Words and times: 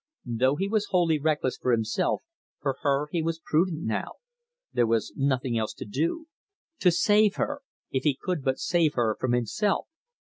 Though 0.25 0.55
he 0.55 0.67
was 0.67 0.87
wholly 0.89 1.19
reckless 1.19 1.57
for 1.61 1.71
himself, 1.71 2.23
for 2.59 2.77
her 2.81 3.07
he 3.11 3.21
was 3.21 3.37
prudent 3.39 3.83
now 3.83 4.13
there 4.73 4.87
was 4.87 5.13
nothing 5.15 5.59
else 5.59 5.75
to 5.75 5.85
do. 5.85 6.25
To 6.79 6.89
save 6.89 7.35
her 7.35 7.61
if 7.91 8.01
he 8.03 8.17
could 8.19 8.43
but 8.43 8.57
save 8.57 8.95
her 8.95 9.15
from 9.19 9.33
himself! 9.33 9.85